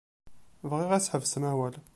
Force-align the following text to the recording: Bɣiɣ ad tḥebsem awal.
Bɣiɣ 0.69 0.91
ad 0.93 1.03
tḥebsem 1.03 1.43
awal. 1.51 1.75